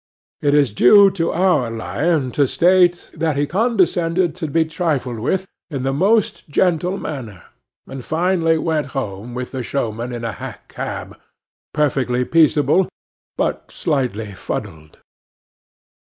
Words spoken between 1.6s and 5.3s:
lion to state, that he condescended to be trifled